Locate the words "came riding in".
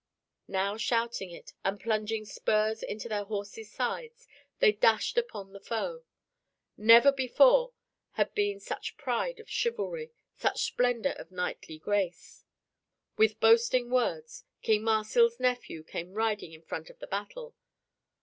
15.83-16.63